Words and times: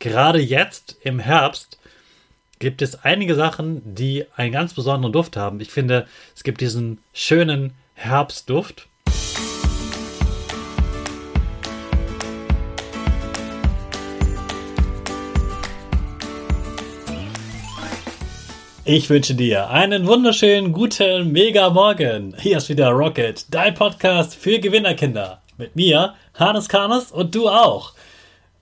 Gerade 0.00 0.38
jetzt 0.38 0.96
im 1.02 1.18
Herbst 1.18 1.76
gibt 2.60 2.82
es 2.82 3.02
einige 3.02 3.34
Sachen, 3.34 3.82
die 3.96 4.26
einen 4.36 4.52
ganz 4.52 4.72
besonderen 4.74 5.12
Duft 5.12 5.36
haben. 5.36 5.60
Ich 5.60 5.72
finde, 5.72 6.06
es 6.36 6.44
gibt 6.44 6.60
diesen 6.60 7.00
schönen 7.12 7.74
Herbstduft. 7.94 8.86
Ich 18.84 19.10
wünsche 19.10 19.34
dir 19.34 19.68
einen 19.68 20.06
wunderschönen 20.06 20.72
guten 20.72 21.32
Mega 21.32 21.70
Morgen. 21.70 22.36
Hier 22.38 22.58
ist 22.58 22.68
wieder 22.68 22.90
Rocket, 22.90 23.52
dein 23.52 23.74
Podcast 23.74 24.36
für 24.36 24.60
Gewinnerkinder. 24.60 25.42
Mit 25.56 25.74
mir, 25.74 26.14
Hannes 26.34 26.68
Karnes 26.68 27.10
und 27.10 27.34
du 27.34 27.48
auch. 27.48 27.94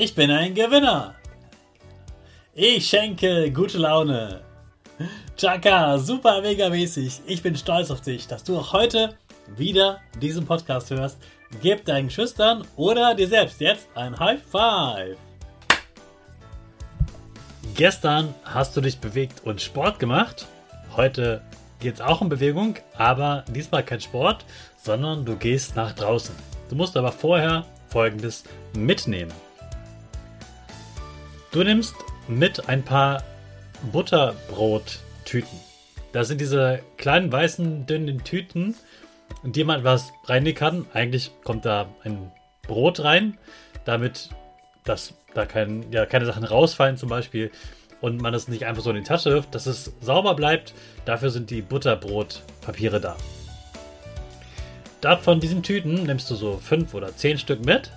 Ich 0.00 0.14
bin 0.14 0.30
ein 0.30 0.54
Gewinner. 0.54 1.16
Ich 2.54 2.88
schenke 2.88 3.50
gute 3.50 3.78
Laune. 3.78 4.42
Chaka, 5.36 5.98
super 5.98 6.40
mega 6.40 6.68
mäßig. 6.68 7.22
Ich 7.26 7.42
bin 7.42 7.56
stolz 7.56 7.90
auf 7.90 8.00
dich, 8.00 8.28
dass 8.28 8.44
du 8.44 8.56
auch 8.56 8.72
heute 8.72 9.16
wieder 9.56 10.00
diesen 10.22 10.46
Podcast 10.46 10.90
hörst. 10.90 11.18
Gib 11.62 11.84
deinen 11.84 12.10
Schüchtern 12.10 12.64
oder 12.76 13.16
dir 13.16 13.26
selbst 13.26 13.60
jetzt 13.60 13.88
ein 13.96 14.16
High 14.16 14.40
Five. 14.40 15.16
Gestern 17.74 18.32
hast 18.44 18.76
du 18.76 18.80
dich 18.80 19.00
bewegt 19.00 19.40
und 19.44 19.60
Sport 19.60 19.98
gemacht. 19.98 20.46
Heute 20.94 21.42
geht 21.80 21.94
es 21.94 22.00
auch 22.00 22.20
um 22.20 22.28
Bewegung, 22.28 22.76
aber 22.96 23.44
diesmal 23.48 23.82
kein 23.82 24.00
Sport, 24.00 24.44
sondern 24.80 25.24
du 25.24 25.34
gehst 25.34 25.74
nach 25.74 25.92
draußen. 25.92 26.36
Du 26.70 26.76
musst 26.76 26.96
aber 26.96 27.10
vorher 27.10 27.66
folgendes 27.88 28.44
mitnehmen. 28.76 29.32
Du 31.50 31.62
nimmst 31.64 31.94
mit 32.28 32.68
ein 32.68 32.82
paar 32.82 33.22
Butterbrot 33.90 34.98
Tüten. 35.24 35.58
Das 36.12 36.28
sind 36.28 36.40
diese 36.40 36.80
kleinen 36.98 37.32
weißen, 37.32 37.86
dünnen 37.86 38.22
Tüten, 38.22 38.74
in 39.42 39.52
die 39.52 39.64
man 39.64 39.82
was 39.82 40.12
reinlegen 40.24 40.58
kann. 40.58 40.86
Eigentlich 40.92 41.30
kommt 41.44 41.64
da 41.64 41.88
ein 42.04 42.30
Brot 42.66 43.02
rein, 43.02 43.38
damit 43.86 44.28
dass 44.84 45.14
da 45.34 45.46
kein, 45.46 45.90
ja, 45.90 46.06
keine 46.06 46.26
Sachen 46.26 46.44
rausfallen 46.44 46.96
zum 46.96 47.08
Beispiel 47.08 47.50
und 48.00 48.20
man 48.20 48.34
es 48.34 48.48
nicht 48.48 48.64
einfach 48.64 48.82
so 48.82 48.90
in 48.90 48.96
die 48.96 49.02
Tasche 49.02 49.30
wirft, 49.30 49.54
dass 49.54 49.66
es 49.66 49.92
sauber 50.00 50.34
bleibt. 50.34 50.74
Dafür 51.04 51.30
sind 51.30 51.50
die 51.50 51.62
Butterbrotpapiere 51.62 53.00
da. 53.00 53.16
Davon 55.00 55.40
diesen 55.40 55.62
Tüten 55.62 56.02
nimmst 56.04 56.30
du 56.30 56.34
so 56.34 56.58
fünf 56.58 56.92
oder 56.92 57.16
zehn 57.16 57.38
Stück 57.38 57.64
mit 57.64 57.90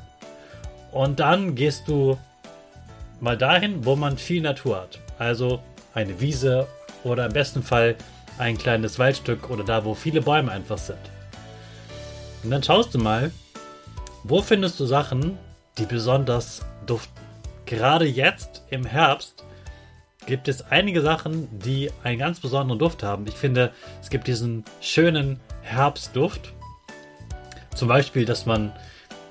und 0.92 1.20
dann 1.20 1.56
gehst 1.56 1.88
du 1.88 2.18
mal 3.22 3.38
dahin, 3.38 3.86
wo 3.86 3.96
man 3.96 4.18
viel 4.18 4.42
Natur 4.42 4.82
hat. 4.82 5.00
Also 5.18 5.62
eine 5.94 6.20
Wiese 6.20 6.68
oder 7.04 7.28
im 7.28 7.34
besten 7.34 7.64
Fall 7.64 7.96
ein 8.38 8.58
kleines 8.58 8.98
Waldstück 9.00 9.50
oder 9.50 9.64
da, 9.64 9.86
wo 9.86 9.94
viele 9.94 10.22
Bäume 10.22 10.52
einfach 10.52 10.78
sind. 10.78 11.00
Und 12.44 12.50
dann 12.50 12.64
schaust 12.64 12.94
du 12.94 13.00
mal, 13.00 13.32
wo 14.24 14.42
findest 14.42 14.80
du 14.80 14.86
Sachen, 14.86 15.38
die 15.78 15.86
besonders 15.86 16.66
duften. 16.86 17.22
Gerade 17.66 18.06
jetzt 18.06 18.64
im 18.70 18.86
Herbst 18.86 19.46
gibt 20.26 20.48
es 20.48 20.62
einige 20.70 21.02
Sachen, 21.02 21.48
die 21.60 21.92
einen 22.04 22.20
ganz 22.20 22.40
besonderen 22.40 22.80
Duft 22.80 23.04
haben. 23.04 23.26
Ich 23.28 23.36
finde, 23.36 23.72
es 24.02 24.10
gibt 24.10 24.28
diesen 24.28 24.66
schönen 24.82 25.40
Herbstduft. 25.62 26.54
Zum 27.76 27.88
Beispiel, 27.88 28.26
dass 28.26 28.46
man 28.46 28.74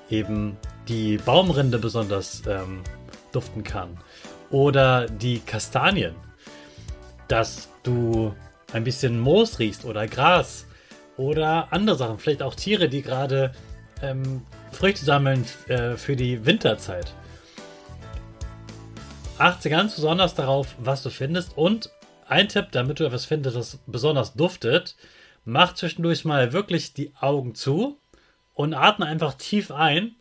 eben 0.08 0.56
die 0.88 1.18
Baumrinde 1.18 1.78
besonders 1.78 2.42
ähm, 2.48 2.82
duften 3.32 3.64
kann. 3.64 3.98
Oder 4.50 5.06
die 5.06 5.40
Kastanien 5.40 6.14
dass 7.30 7.68
du 7.84 8.34
ein 8.72 8.84
bisschen 8.84 9.20
Moos 9.20 9.58
riechst 9.58 9.84
oder 9.84 10.06
Gras 10.08 10.66
oder 11.16 11.68
andere 11.72 11.96
Sachen, 11.96 12.18
vielleicht 12.18 12.42
auch 12.42 12.54
Tiere, 12.54 12.88
die 12.88 13.02
gerade 13.02 13.52
ähm, 14.02 14.42
Früchte 14.72 15.04
sammeln 15.04 15.44
äh, 15.68 15.96
für 15.96 16.16
die 16.16 16.44
Winterzeit. 16.44 17.12
Achte 19.38 19.70
ganz 19.70 19.94
besonders 19.94 20.34
darauf, 20.34 20.74
was 20.78 21.02
du 21.02 21.10
findest 21.10 21.56
und 21.56 21.90
ein 22.28 22.48
Tipp, 22.48 22.68
damit 22.72 23.00
du 23.00 23.04
etwas 23.04 23.24
findest, 23.24 23.56
das 23.56 23.78
besonders 23.86 24.34
duftet, 24.34 24.96
mach 25.44 25.74
zwischendurch 25.74 26.24
mal 26.24 26.52
wirklich 26.52 26.94
die 26.94 27.12
Augen 27.20 27.54
zu 27.54 27.98
und 28.54 28.74
atme 28.74 29.06
einfach 29.06 29.34
tief 29.34 29.70
ein 29.70 30.16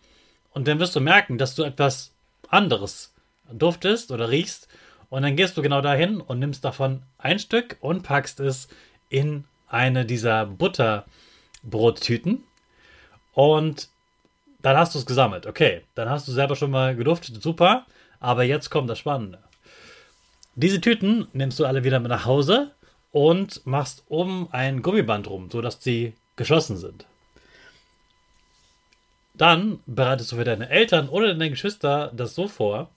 und 0.52 0.68
dann 0.68 0.80
wirst 0.80 0.96
du 0.96 1.00
merken, 1.00 1.38
dass 1.38 1.56
du 1.56 1.64
etwas 1.64 2.14
anderes 2.50 3.14
duftest 3.52 4.12
oder 4.12 4.30
riechst 4.30 4.68
und 5.10 5.24
dann 5.24 5.36
gehst 5.36 5.58
du 5.58 5.62
genau 5.62 5.82
dahin 5.82 6.22
und 6.22 6.40
nimmst 6.40 6.64
davon 6.64 7.02
ein 7.18 7.40
Stück 7.40 7.78
und 7.82 8.04
packst 8.04 8.40
es 8.40 8.68
in 9.10 9.46
eine 9.68 10.06
dieser 10.06 10.46
Butterbrottüten. 10.46 12.44
Und 13.34 13.90
dann 14.62 14.78
hast 14.78 14.94
du 14.94 15.00
es 15.00 15.06
gesammelt. 15.06 15.48
Okay, 15.48 15.82
dann 15.96 16.10
hast 16.10 16.28
du 16.28 16.32
selber 16.32 16.56
schon 16.56 16.72
mal 16.72 16.96
geduftet. 16.96 17.42
Super. 17.42 17.86
Aber 18.20 18.44
jetzt 18.44 18.70
kommt 18.70 18.90
das 18.90 19.00
Spannende. 19.00 19.40
Diese 20.56 20.82
Tüten 20.82 21.28
nimmst 21.32 21.58
du 21.60 21.66
alle 21.66 21.84
wieder 21.84 22.00
mit 22.00 22.10
nach 22.10 22.26
Hause 22.26 22.72
und 23.12 23.66
machst 23.66 24.04
um 24.08 24.50
ein 24.52 24.82
Gummiband 24.82 25.30
rum, 25.30 25.50
sodass 25.50 25.82
sie 25.82 26.14
geschlossen 26.36 26.78
sind. 26.78 27.06
Dann 29.40 29.80
bereitest 29.86 30.34
du 30.34 30.36
für 30.36 30.44
deine 30.44 30.70
Eltern 30.70 31.08
oder 31.08 31.30
deine 31.30 31.50
Geschwister 31.50 32.12
das 32.14 32.36
so 32.36 32.50
vor, 32.50 32.92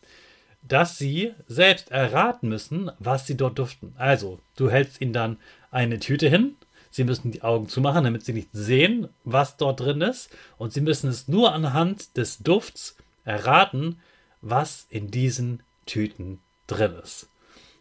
dass 0.67 0.99
sie 0.99 1.35
selbst 1.47 1.93
erraten 1.93 2.49
müssen, 2.49 2.91
was 2.99 3.29
sie 3.29 3.37
dort 3.37 3.61
duften. 3.61 3.94
Also, 3.97 4.41
du 4.56 4.69
hältst 4.69 5.00
ihnen 5.00 5.12
dann 5.12 5.37
eine 5.71 6.00
Tüte 6.00 6.29
hin. 6.29 6.56
Sie 6.91 7.05
müssen 7.05 7.31
die 7.31 7.43
Augen 7.43 7.69
zumachen, 7.69 8.03
damit 8.03 8.25
sie 8.25 8.33
nicht 8.33 8.49
sehen, 8.53 9.09
was 9.23 9.56
dort 9.56 9.79
drin 9.79 10.00
ist. 10.00 10.31
Und 10.59 10.73
sie 10.73 10.81
müssen 10.81 11.09
es 11.09 11.29
nur 11.29 11.53
anhand 11.53 12.17
des 12.17 12.39
Dufts 12.39 12.97
erraten, 13.25 14.00
was 14.41 14.88
in 14.91 15.12
diesen 15.12 15.62
Tüten 15.87 16.41
drin 16.67 16.97
ist. 17.00 17.29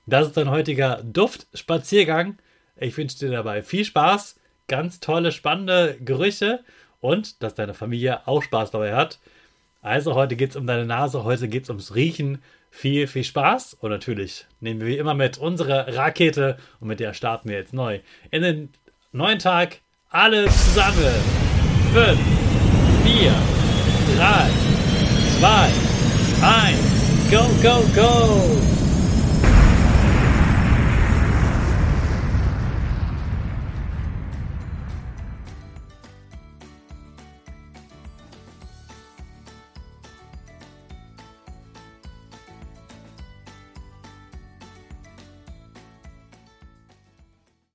Das 0.06 0.28
ist 0.28 0.38
dein 0.38 0.52
heutiger 0.52 1.02
Duftspaziergang. 1.02 2.38
Ich 2.78 2.96
wünsche 2.96 3.18
dir 3.18 3.31
dabei 3.31 3.64
viel 3.64 3.86
Spaß, 3.86 4.40
ganz 4.68 5.00
tolle, 5.00 5.31
spannende 5.31 5.98
Gerüche 6.00 6.60
und 7.01 7.44
dass 7.44 7.56
deine 7.56 7.74
Familie 7.74 8.25
auch 8.27 8.42
Spaß 8.42 8.71
dabei 8.71 8.95
hat. 8.95 9.19
Also 9.81 10.15
heute 10.15 10.36
geht 10.36 10.51
es 10.51 10.56
um 10.56 10.68
deine 10.68 10.86
Nase, 10.86 11.24
heute 11.24 11.48
geht 11.48 11.63
es 11.63 11.69
ums 11.69 11.95
Riechen. 11.95 12.42
Viel, 12.69 13.07
viel 13.07 13.25
Spaß 13.25 13.74
und 13.81 13.89
natürlich 13.89 14.45
nehmen 14.62 14.80
wir 14.80 14.88
wie 14.88 14.98
immer 14.98 15.13
mit 15.13 15.38
unsere 15.38 15.94
Rakete 15.94 16.57
und 16.80 16.88
mit 16.88 17.01
der 17.01 17.13
starten 17.13 17.50
wir 17.50 17.57
jetzt 17.57 17.74
neu 17.74 18.00
in 18.30 18.44
den 18.44 18.69
neuen 19.12 19.39
Tag. 19.39 19.81
Alle 20.09 20.45
zusammen. 20.45 21.13
5, 21.94 22.19
4, 23.04 23.33
3, 24.18 24.50
2, 25.39 25.92
1, 26.42 27.31
go, 27.31 27.50
go, 27.62 27.83
go! 27.94 28.81